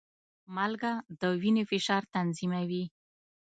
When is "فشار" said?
1.71-2.03